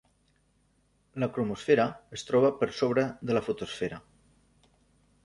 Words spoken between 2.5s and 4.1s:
per sobre de la fotosfera.